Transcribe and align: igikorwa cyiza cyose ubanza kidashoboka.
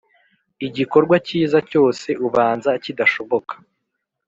igikorwa 0.67 1.15
cyiza 1.27 1.57
cyose 1.69 2.07
ubanza 2.27 2.69
kidashoboka. 2.83 3.53